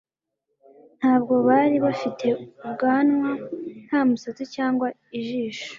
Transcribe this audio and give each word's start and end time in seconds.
Ntabwo 0.99 1.33
bari 1.47 1.77
bafite 1.85 2.27
ubwanwa 2.65 3.29
nta 3.85 3.99
musatsi 4.07 4.43
cyangwa 4.55 4.87
ijisho 5.19 5.67